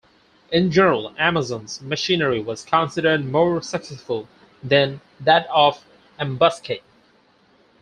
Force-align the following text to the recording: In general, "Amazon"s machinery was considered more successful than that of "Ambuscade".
In 0.51 0.71
general, 0.71 1.13
"Amazon"s 1.19 1.79
machinery 1.79 2.41
was 2.41 2.65
considered 2.65 3.23
more 3.23 3.61
successful 3.61 4.27
than 4.63 4.99
that 5.19 5.45
of 5.53 5.85
"Ambuscade". 6.17 6.81